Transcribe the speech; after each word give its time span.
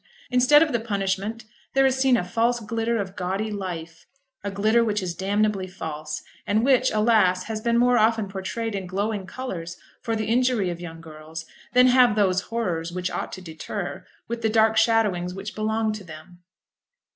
Instead 0.31 0.63
of 0.63 0.71
the 0.71 0.79
punishment 0.79 1.45
there 1.75 1.85
is 1.85 1.95
seen 1.95 2.17
a 2.17 2.23
false 2.23 2.59
glitter 2.59 2.97
of 2.97 3.15
gaudy 3.15 3.51
life, 3.51 4.07
a 4.43 4.49
glitter 4.49 4.83
which 4.83 5.03
is 5.03 5.13
damnably 5.13 5.67
false, 5.67 6.23
and 6.47 6.65
which, 6.65 6.89
alas, 6.89 7.43
has 7.43 7.61
been 7.61 7.77
more 7.77 7.99
often 7.99 8.27
portrayed 8.27 8.73
in 8.73 8.87
glowing 8.87 9.27
colours, 9.27 9.77
for 10.01 10.15
the 10.15 10.25
injury 10.25 10.71
of 10.71 10.81
young 10.81 11.01
girls, 11.01 11.45
than 11.73 11.85
have 11.85 12.15
those 12.15 12.41
horrors, 12.49 12.91
which 12.91 13.11
ought 13.11 13.31
to 13.31 13.41
deter, 13.43 14.03
with 14.27 14.41
the 14.41 14.49
dark 14.49 14.75
shadowings 14.75 15.35
which 15.35 15.53
belong 15.53 15.93
to 15.93 16.03
them. 16.03 16.39